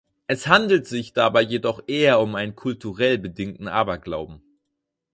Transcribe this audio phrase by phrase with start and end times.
[0.25, 4.41] Es handelt sich dabei jedoch eher um einen kulturell bedingten Aberglauben.